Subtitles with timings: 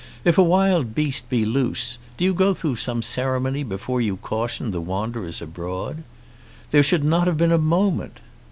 [0.25, 4.71] If a wild beast be loose, do you go through some ceremony before you caution
[4.71, 6.01] the wanderers abroad?
[6.71, 8.19] There should not have been a moment!